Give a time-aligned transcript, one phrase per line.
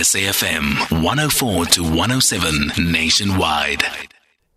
[0.00, 3.82] SAFM 104 to 107 nationwide.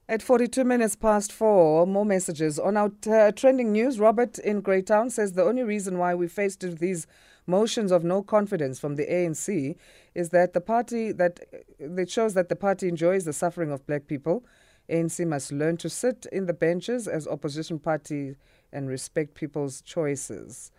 [0.07, 2.57] At 42 minutes past four, more messages.
[2.57, 6.61] On our uh, trending news, Robert in Greytown says the only reason why we faced
[6.79, 7.07] these
[7.45, 9.75] motions of no confidence from the ANC
[10.15, 11.41] is that the party that
[11.77, 14.45] it shows that the party enjoys the suffering of black people.
[14.89, 18.37] ANC must learn to sit in the benches as opposition party
[18.71, 20.71] and respect people's choices.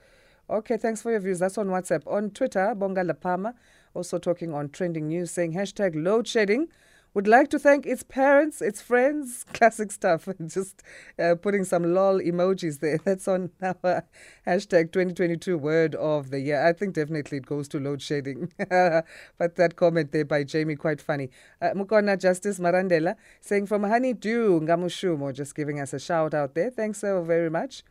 [0.49, 1.39] Okay, thanks for your views.
[1.39, 2.07] That's on WhatsApp.
[2.07, 3.55] On Twitter, Bonga Lapama
[3.95, 6.69] also talking on trending news saying hashtag load shedding.
[7.15, 10.83] Would like to thank its parents, its friends, classic stuff, just
[11.17, 12.99] uh, putting some lol emojis there.
[13.05, 14.03] That's on our
[14.45, 16.67] hashtag 2022 word of the year.
[16.67, 18.53] I think definitely it goes to load shedding.
[18.59, 21.31] but that comment there by Jamie, quite funny.
[21.63, 26.71] Uh, Mukona Justice Marandela saying from Honeydew Ngamushumo, just giving us a shout out there.
[26.71, 27.85] Thanks so very much.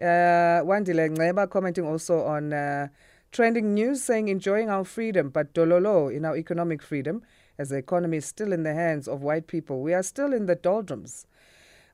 [0.00, 2.88] Uh, Wandile Ngeba commenting also on uh,
[3.34, 7.20] trending news saying enjoying our freedom, but dololo in our economic freedom
[7.58, 9.82] as the economy is still in the hands of white people.
[9.82, 11.26] We are still in the doldrums.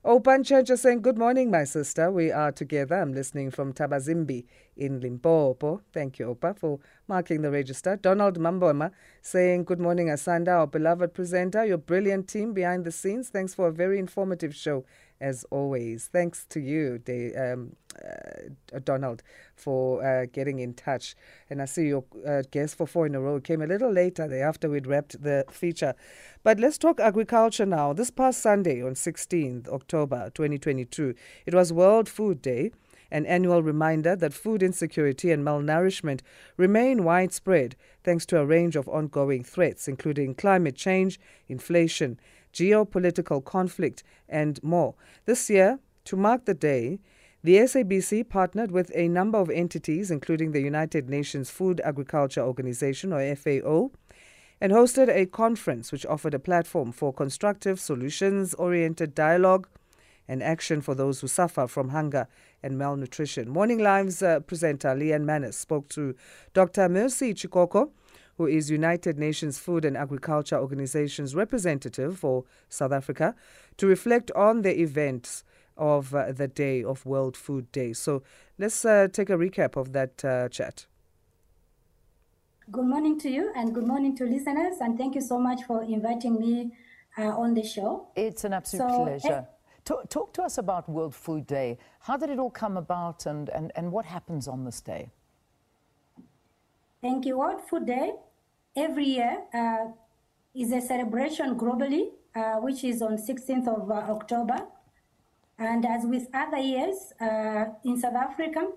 [0.05, 2.11] Opan Church is saying, Good morning, my sister.
[2.11, 2.95] We are together.
[2.95, 4.45] I'm listening from Thabazimbi
[4.77, 5.81] in Limpopo.
[5.91, 7.95] Thank you, Opa, for marking the register.
[7.95, 8.91] Donald Mamboma
[9.23, 13.29] saying, Good morning, Asanda, our beloved presenter, your brilliant team behind the scenes.
[13.29, 14.85] Thanks for a very informative show
[15.19, 16.09] as always.
[16.11, 19.23] Thanks to you, De, um, uh, Donald,
[19.55, 21.15] for uh, getting in touch.
[21.49, 24.27] And I see your uh, guest for four in a row came a little later
[24.27, 25.93] there after we'd wrapped the feature.
[26.43, 27.93] But let's talk agriculture now.
[27.93, 32.71] This past Sunday, on 16th October 2022, it was World Food Day
[33.11, 36.21] an annual reminder that food insecurity and malnourishment
[36.57, 42.19] remain widespread thanks to a range of ongoing threats, including climate change, inflation,
[42.53, 44.95] geopolitical conflict, and more.
[45.25, 46.99] This year, to mark the day,
[47.43, 53.11] the SABC partnered with a number of entities, including the United Nations Food Agriculture Organization,
[53.11, 53.91] or FAO,
[54.59, 59.67] and hosted a conference which offered a platform for constructive, solutions oriented dialogue
[60.27, 62.27] and action for those who suffer from hunger
[62.61, 63.49] and malnutrition.
[63.49, 66.15] Morning Live's uh, presenter Leanne Manas spoke to
[66.53, 66.87] Dr.
[66.87, 67.89] Mercy Chikoko
[68.41, 73.35] who is United Nations Food and Agriculture Organization's representative for South Africa,
[73.77, 75.43] to reflect on the events
[75.77, 77.93] of uh, the day of World Food Day.
[77.93, 78.23] So
[78.57, 80.85] let's uh, take a recap of that uh, chat.
[82.71, 85.83] Good morning to you and good morning to listeners, and thank you so much for
[85.83, 86.71] inviting me
[87.17, 88.07] uh, on the show.
[88.15, 89.47] It's an absolute so, pleasure.
[89.83, 91.77] Talk, talk, to us about World Food Day.
[92.01, 95.09] How did it all come about and, and, and what happens on this day?
[97.01, 97.39] Thank you.
[97.39, 98.13] World Food Day
[98.75, 99.87] every year uh,
[100.53, 104.67] is a celebration globally, uh, which is on 16th of uh, October.
[105.61, 108.67] And as with other years uh, in South Africa,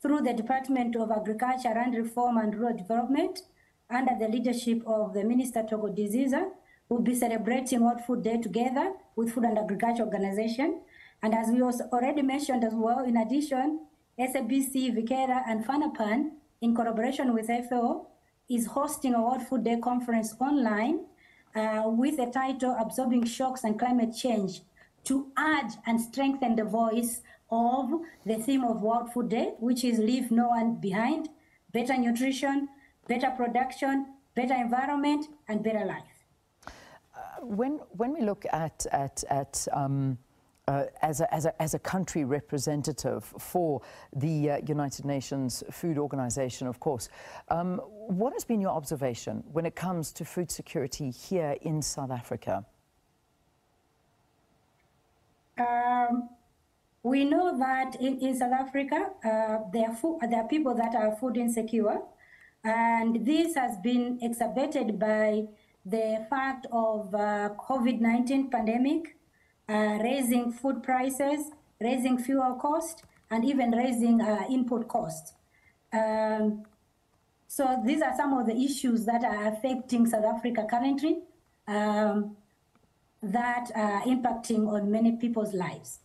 [0.00, 3.38] through the Department of Agriculture and Reform and Rural Development,
[3.90, 6.48] under the leadership of the Minister Thoko Didiza,
[6.88, 10.80] we'll be celebrating World Food Day together with Food and Agriculture Organization.
[11.22, 13.80] And as we also already mentioned as well, in addition,
[14.18, 16.30] SABC, Vikera, and FANAPAN,
[16.62, 18.06] in collaboration with FAO,
[18.48, 21.00] is hosting a World Food Day conference online
[21.54, 24.62] uh, with the title Absorbing Shocks and Climate Change
[25.04, 27.90] to add and strengthen the voice of
[28.24, 31.28] the theme of World Food Day, which is Leave No One Behind,
[31.72, 32.68] better nutrition,
[33.08, 36.26] better production, better environment, and better life.
[36.66, 40.18] Uh, when, when we look at, at, at um
[40.68, 43.82] uh, as, a, as, a, as, a, country representative for
[44.14, 47.08] the uh, United Nations Food Organization, of course.
[47.48, 52.12] Um, what has been your observation when it comes to food security here in South
[52.12, 52.64] Africa?
[55.60, 56.30] Um,
[57.02, 60.94] we know that in, in South Africa, uh, there, are food, there are people that
[60.94, 61.98] are food insecure,
[62.64, 65.44] and this has been exacerbated by
[65.84, 69.16] the fact of uh, COVID-19 pandemic,
[69.68, 71.50] uh, raising food prices,
[71.80, 75.32] raising fuel cost, and even raising uh, input costs.
[75.92, 76.64] Um,
[77.46, 81.22] so these are some of the issues that are affecting South Africa currently
[81.66, 82.36] um,
[83.22, 86.00] that are impacting on many people's lives.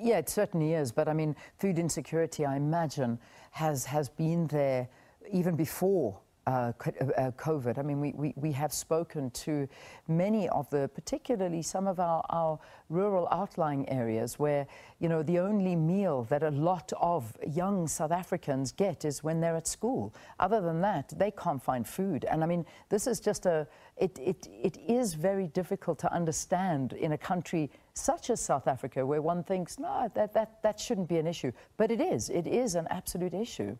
[0.00, 0.92] Yeah, it certainly is.
[0.92, 3.18] But I mean, food insecurity, I imagine,
[3.52, 4.88] has, has been there
[5.30, 6.18] even before
[6.48, 7.78] uh, uh, COVID.
[7.78, 9.68] I mean, we, we, we have spoken to
[10.06, 12.58] many of the, particularly some of our, our
[12.88, 14.66] rural outlying areas where,
[14.98, 19.40] you know, the only meal that a lot of young South Africans get is when
[19.40, 20.14] they're at school.
[20.40, 22.24] Other than that, they can't find food.
[22.24, 23.66] And I mean, this is just a,
[23.98, 29.04] it, it, it is very difficult to understand in a country such as South Africa
[29.04, 31.52] where one thinks, no, that, that, that shouldn't be an issue.
[31.76, 32.30] But it is.
[32.30, 33.76] It is an absolute issue.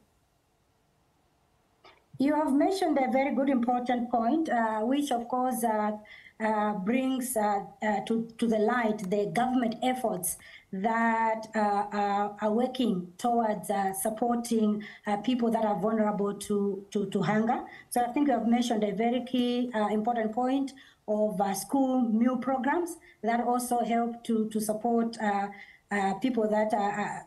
[2.20, 5.93] You have mentioned a very good important point, uh, which of course uh,
[6.41, 10.37] uh, brings uh, uh, to, to the light the government efforts
[10.73, 13.70] that are working towards
[14.03, 14.82] supporting
[15.23, 17.62] people that are vulnerable to, to, to, hunger.
[17.91, 20.73] So I think you have mentioned a very key important point
[21.06, 25.17] of school meal programs that also help to, to support
[26.20, 26.70] people that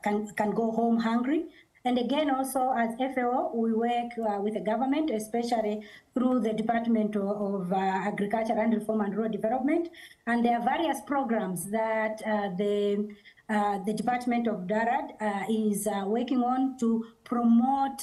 [0.03, 1.45] can, can go home hungry.
[1.83, 5.81] And again, also as FAO, we work uh, with the government, especially
[6.13, 9.89] through the Department of, of uh, Agriculture and Reform and Rural Development.
[10.27, 13.15] And there are various programs that uh, the
[13.49, 18.01] uh, the Department of DARAD uh, is uh, working on to promote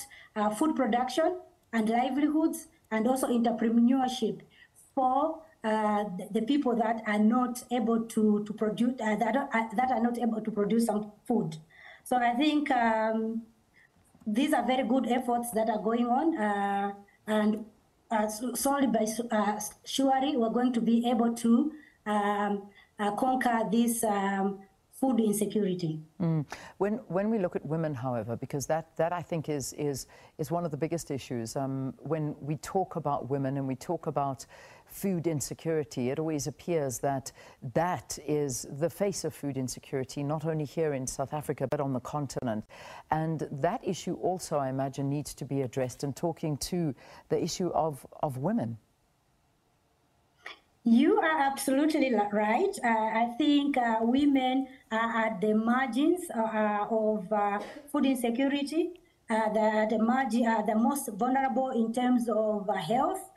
[0.59, 1.39] food production
[1.73, 4.41] and livelihoods and also entrepreneurship
[4.95, 9.91] for uh, the, people that are not able to, to produce uh, that, are, that
[9.91, 11.57] are not able to produce some food.
[12.05, 13.43] So I think um,
[14.29, 16.93] these are very good efforts that are going on, uh,
[17.27, 17.65] and
[18.11, 21.73] uh, solely by uh, surely we're going to be able to
[22.07, 22.63] um,
[22.99, 24.61] uh, conquer this um,
[24.93, 26.01] food insecurity.
[26.21, 26.45] Mm.
[26.77, 30.51] When when we look at women, however, because that that I think is is is
[30.51, 31.57] one of the biggest issues.
[31.57, 34.45] Um, when we talk about women and we talk about
[34.89, 37.33] food insecurity, it always appears that
[37.75, 41.93] that is the face of food insecurity, not only here in South Africa, but on
[41.93, 42.65] the continent.
[43.11, 46.95] And that issue also, I imagine, needs to be addressed and talking to
[47.29, 48.79] the issue of, of women.
[50.85, 52.79] You are absolutely right.
[52.83, 57.59] Uh, I think uh, women are at the margins uh, uh of uh,
[57.93, 59.01] food insecurity.
[59.29, 63.28] Uh, the, the, margin, the most vulnerable in terms of health uh,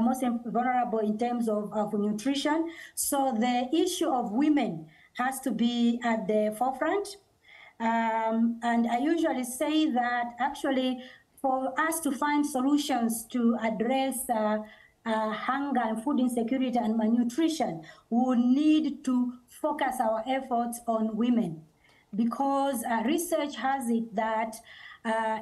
[0.00, 2.70] most vulnerable in terms of, of nutrition.
[2.94, 4.86] So the issue of women
[5.18, 7.16] has to be at the forefront.
[7.80, 11.02] Um, and I usually say that actually
[11.40, 14.58] for us to find solutions to address uh,
[15.06, 21.62] uh, hunger and food insecurity and malnutrition, we need to focus our efforts on women
[22.14, 24.60] because uh, research has it that uh,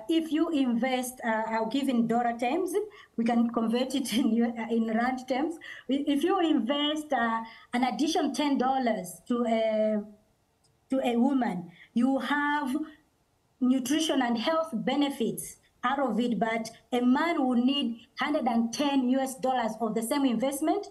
[0.09, 2.73] if you invest, uh, I'll give in dollar terms,
[3.17, 5.57] we can convert it in, uh, in rand terms.
[5.89, 7.43] If you invest uh,
[7.73, 10.03] an additional $10 to a,
[10.91, 12.77] to a woman, you have
[13.61, 19.73] nutrition and health benefits out of it, but a man will need 110 US dollars
[19.81, 20.87] of the same investment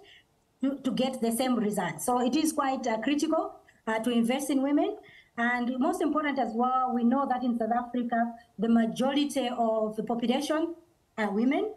[0.61, 2.01] to, to get the same result.
[2.01, 3.55] So it is quite uh, critical
[3.87, 4.97] uh, to invest in women.
[5.37, 10.03] And most important as well, we know that in South Africa, the majority of the
[10.03, 10.75] population
[11.17, 11.73] are women.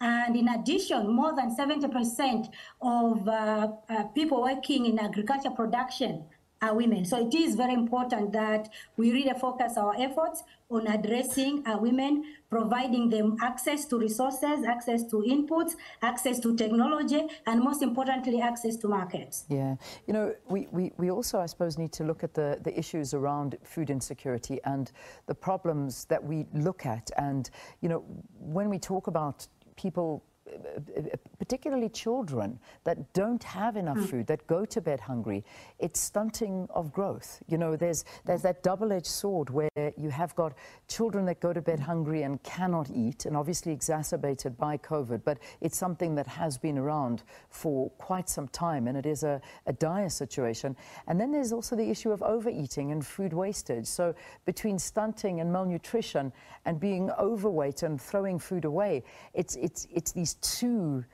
[0.00, 2.50] And in addition, more than 70%
[2.80, 6.24] of uh, uh, people working in agriculture production
[6.62, 7.04] are women.
[7.04, 12.24] So it is very important that we really focus our efforts on addressing our women,
[12.48, 18.76] providing them access to resources, access to inputs, access to technology, and most importantly, access
[18.76, 19.44] to markets.
[19.48, 19.74] Yeah.
[20.06, 23.12] You know, we, we, we also, I suppose, need to look at the, the issues
[23.12, 24.90] around food insecurity and
[25.26, 27.10] the problems that we look at.
[27.18, 27.50] And,
[27.80, 28.04] you know,
[28.38, 34.08] when we talk about people uh, particularly children that don't have enough mm.
[34.08, 35.44] food, that go to bed hungry,
[35.80, 37.42] it's stunting of growth.
[37.48, 40.52] You know, there's, there's that double-edged sword where you have got
[40.86, 45.38] children that go to bed hungry and cannot eat, and obviously exacerbated by COVID, but
[45.60, 49.72] it's something that has been around for quite some time, and it is a, a
[49.72, 50.76] dire situation.
[51.08, 53.86] And then there's also the issue of overeating and food wastage.
[53.86, 56.32] So between stunting and malnutrition
[56.66, 59.02] and being overweight and throwing food away,
[59.34, 61.04] it's, it's, it's these two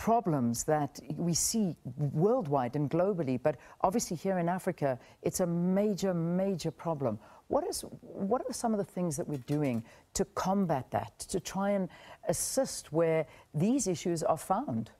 [0.00, 1.76] problems that we see
[2.14, 7.18] worldwide and globally, but obviously here in Africa, it's a major, major problem.
[7.48, 11.38] What, is, what are some of the things that we're doing to combat that, to
[11.38, 11.90] try and
[12.28, 14.90] assist where these issues are found?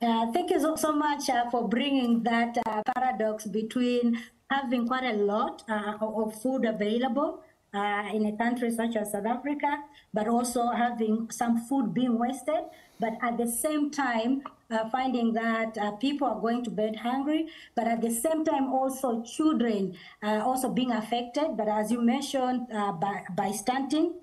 [0.00, 4.18] Uh, thank you so, so much uh, for bringing that uh, paradox between
[4.50, 7.43] having quite a lot uh, of food available
[7.74, 12.64] in a country such as South Africa, but also having some food being wasted,
[13.00, 17.48] but at the same time, uh, finding that uh, people are going to bed hungry,
[17.74, 21.56] but at the same time, also children uh, also being affected.
[21.56, 24.14] But as you mentioned, uh, by, by stunting,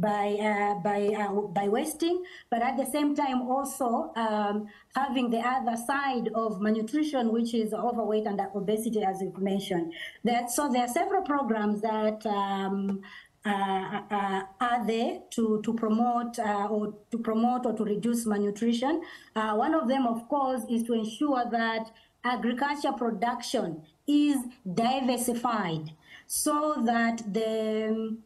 [0.00, 5.40] by uh, by uh, by wasting, but at the same time also um, having the
[5.40, 9.92] other side of malnutrition, which is overweight and obesity, as you mentioned.
[10.24, 12.24] That so there are several programs that.
[12.26, 13.02] Um,
[13.46, 19.00] uh, uh, are there to, to promote uh, or to promote or to reduce malnutrition.
[19.36, 21.92] Uh, one of them, of course, is to ensure that
[22.24, 24.36] agriculture production is
[24.74, 25.92] diversified
[26.26, 28.16] so that the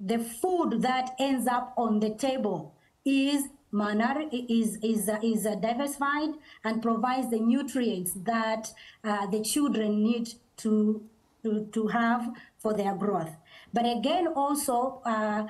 [0.00, 2.74] the food that ends up on the table
[3.04, 6.30] is manner is is is diversified
[6.64, 8.72] and provides the nutrients that
[9.04, 11.02] uh, the children need to,
[11.42, 13.30] to to have for their growth.
[13.72, 15.46] But again, also uh,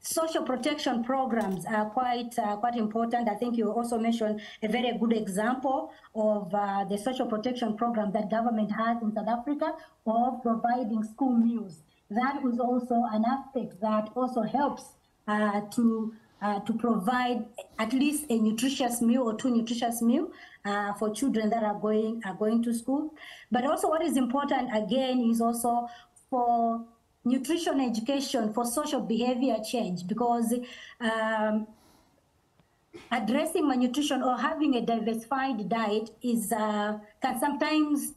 [0.00, 3.28] social protection programs are quite uh, quite important.
[3.28, 8.12] I think you also mentioned a very good example of uh, the social protection program
[8.12, 9.74] that government has in South Africa
[10.06, 11.82] of providing school meals.
[12.14, 14.84] That is also an aspect that also helps
[15.26, 17.46] uh, to uh, to provide
[17.78, 20.28] at least a nutritious meal or two nutritious meal
[20.64, 23.14] uh, for children that are going are going to school.
[23.50, 25.88] But also, what is important again is also
[26.28, 26.84] for
[27.24, 30.52] nutrition education for social behavior change because
[31.00, 31.66] um,
[33.10, 38.14] addressing malnutrition or having a diversified diet is uh, can sometimes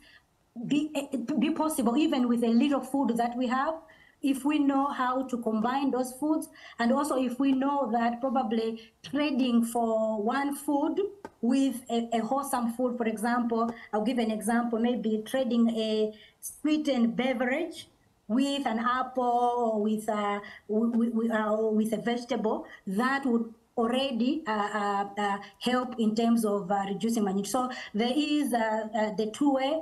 [0.68, 0.90] be
[1.38, 3.76] be possible even with a little food that we have
[4.22, 6.48] if we know how to combine those foods
[6.80, 11.00] and also if we know that probably trading for one food
[11.42, 17.16] with a, a, wholesome food for example i'll give an example maybe trading a sweetened
[17.18, 17.88] beverage
[18.28, 24.52] with an apple or with a, with, uh, with a vegetable that would already uh,
[24.52, 27.52] uh, uh, help in terms of uh, reducing malnutrition.
[27.52, 29.82] So there is uh, the two-way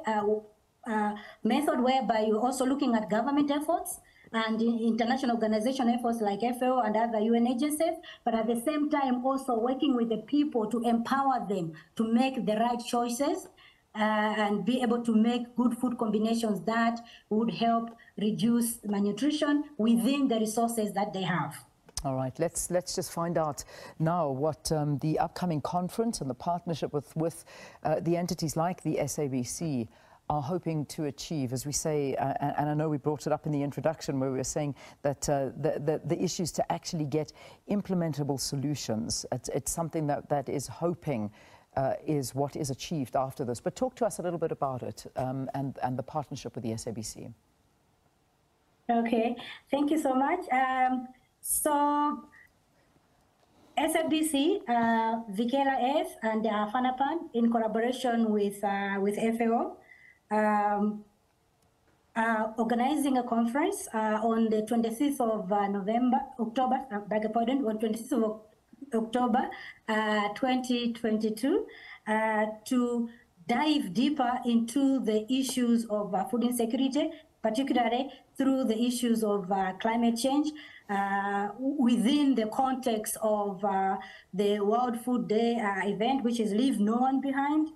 [1.43, 3.99] method whereby you're also looking at government efforts
[4.33, 9.25] and international organization efforts like FAO and other UN agencies, but at the same time
[9.25, 13.47] also working with the people to empower them to make the right choices
[13.95, 16.99] uh, and be able to make good food combinations that
[17.29, 21.55] would help reduce malnutrition within the resources that they have.
[22.03, 23.63] All right, let's let's just find out
[23.97, 27.45] now what um, the upcoming conference and the partnership with with
[27.83, 29.87] uh, the entities like the SABC
[30.29, 33.45] are hoping to achieve, as we say, uh, and I know we brought it up
[33.45, 37.05] in the introduction where we were saying that uh, the, the, the issues to actually
[37.05, 37.33] get
[37.69, 39.25] implementable solutions.
[39.31, 41.31] It's, it's something that, that is hoping
[41.75, 43.59] uh, is what is achieved after this.
[43.59, 46.63] But talk to us a little bit about it um, and, and the partnership with
[46.63, 47.33] the SABC.
[48.89, 49.35] Okay,
[49.71, 50.39] thank you so much.
[50.51, 51.07] Um,
[51.41, 52.23] so
[53.77, 59.77] SABC, uh, Vikela and uh, FANAPAN, in collaboration with uh, with FAO,
[60.33, 61.03] um,
[62.15, 67.65] uh, organizing a conference uh, on the 26th of uh, November, October, uh, beg pardon,
[67.65, 68.41] on 26th of
[68.93, 69.49] October
[69.87, 71.65] uh, 2022
[72.07, 73.09] uh, to
[73.47, 77.09] dive deeper into the issues of uh, food insecurity,
[77.41, 80.51] particularly through the issues of climate change.
[81.59, 83.61] within the context of
[84.33, 85.51] the World Food Day
[85.85, 87.69] event, which is Leave No One Behind,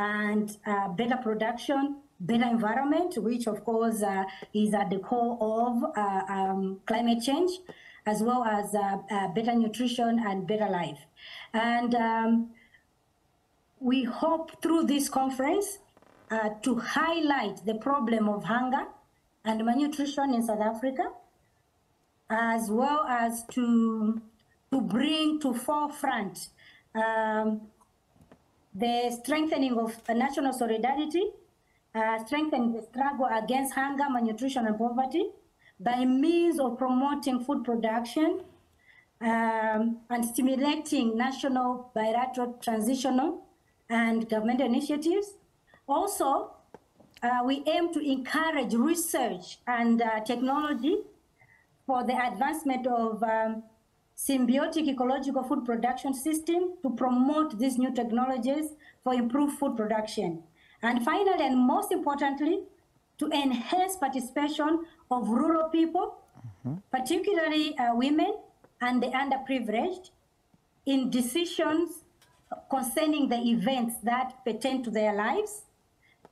[0.00, 5.74] and uh, better production, better environment, which of course uh, is at the core of
[5.96, 7.52] uh, um, climate change,
[8.06, 11.00] as well as uh, uh, better nutrition and better life.
[11.52, 12.50] And um,
[13.78, 15.78] we hope through this conference
[16.30, 18.84] uh, to highlight the problem of hunger
[19.44, 21.06] and malnutrition in South Africa,
[22.30, 24.20] as well as to,
[24.72, 26.48] to bring to forefront
[26.94, 27.62] um,
[28.74, 31.30] the strengthening of national solidarity,
[31.94, 35.30] uh, strengthening the struggle against hunger, malnutrition, and poverty
[35.80, 38.42] by means of promoting food production
[39.20, 43.46] um, and stimulating national bilateral transitional
[43.88, 45.34] and government initiatives.
[45.88, 46.52] Also,
[47.22, 50.98] uh, we aim to encourage research and uh, technology
[51.86, 53.62] for the advancement of um,
[54.28, 58.66] symbiotic ecological food production system to promote these new technologies
[59.02, 60.42] for improved food production.
[60.82, 62.60] And finally, and most importantly,
[63.18, 66.18] to enhance participation of rural people,
[66.66, 66.76] mm-hmm.
[66.90, 68.34] particularly uh, women
[68.80, 70.10] and the underprivileged,
[70.86, 72.04] in decisions
[72.70, 75.62] concerning the events that pertain to their lives,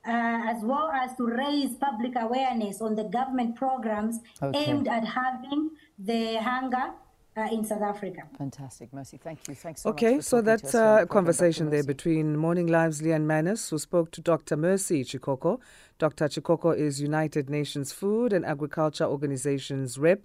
[0.07, 0.11] uh,
[0.51, 4.65] as well as to raise public awareness on the government programs okay.
[4.65, 6.91] aimed at having the hunger
[7.39, 8.23] uh, in South Africa.
[8.37, 9.17] Fantastic, Mercy.
[9.17, 9.55] Thank you.
[9.55, 14.11] Thanks so okay, so that's a conversation there between Morning Live's Leanne Manas, who spoke
[14.11, 14.57] to Dr.
[14.57, 15.59] Mercy Chikoko.
[15.97, 16.27] Dr.
[16.27, 20.21] Chikoko is United Nations Food and Agriculture Organization's rep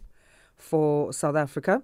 [0.56, 1.82] for South Africa.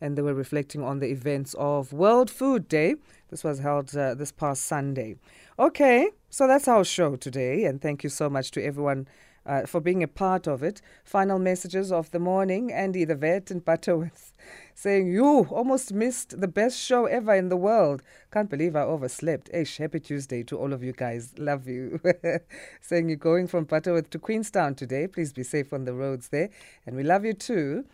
[0.00, 2.96] And they were reflecting on the events of World Food Day.
[3.30, 5.14] This was held uh, this past Sunday.
[5.60, 7.64] Okay, so that's our show today.
[7.64, 9.06] And thank you so much to everyone
[9.46, 10.80] uh, for being a part of it.
[11.04, 12.72] Final messages of the morning.
[12.72, 14.32] Andy the vet in Butterworth
[14.74, 18.02] saying, You almost missed the best show ever in the world.
[18.32, 19.50] Can't believe I overslept.
[19.52, 21.34] Hey, happy Tuesday to all of you guys.
[21.38, 22.00] Love you.
[22.80, 25.06] saying you're going from Butterworth to Queenstown today.
[25.06, 26.50] Please be safe on the roads there.
[26.86, 27.84] And we love you too.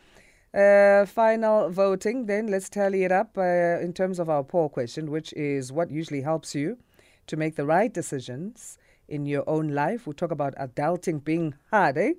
[0.54, 5.10] Uh, final voting, then let's tally it up uh, in terms of our poll question,
[5.10, 6.78] which is what usually helps you
[7.26, 10.06] to make the right decisions in your own life.
[10.06, 12.14] We talk about adulting being hard, eh?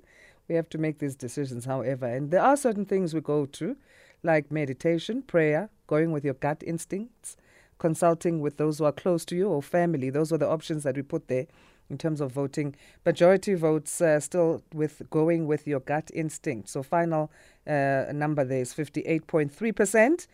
[0.48, 2.06] We have to make these decisions, however.
[2.06, 3.76] And there are certain things we go to,
[4.22, 7.36] like meditation, prayer, going with your gut instincts,
[7.78, 10.10] consulting with those who are close to you or family.
[10.10, 11.46] Those were the options that we put there
[11.90, 12.74] in terms of voting.
[13.04, 16.68] Majority votes uh, still with going with your gut instinct.
[16.68, 17.30] So final
[17.66, 20.26] uh, number there is 58.3%,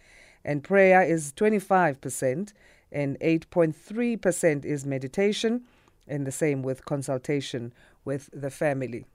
[0.45, 2.53] and prayer is 25%,
[2.93, 5.65] and 8.3% is meditation,
[6.07, 7.73] and the same with consultation
[8.05, 9.07] with the family.